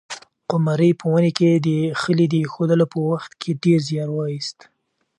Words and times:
قمرۍ 0.49 0.91
په 0.99 1.05
ونې 1.11 1.31
کې 1.37 1.51
د 1.67 1.67
خلي 2.01 2.25
د 2.29 2.33
اېښودلو 2.41 2.85
په 2.93 2.99
وخت 3.09 3.31
کې 3.41 3.59
ډېر 3.63 3.79
زیار 3.89 4.09
وایست. 4.13 4.57